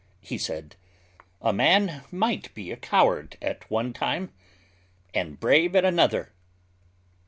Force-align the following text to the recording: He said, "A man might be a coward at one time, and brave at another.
He 0.21 0.39
said, 0.39 0.75
"A 1.43 1.53
man 1.53 2.05
might 2.09 2.51
be 2.55 2.71
a 2.71 2.75
coward 2.75 3.37
at 3.39 3.69
one 3.69 3.93
time, 3.93 4.33
and 5.13 5.39
brave 5.39 5.75
at 5.75 5.85
another. 5.85 6.31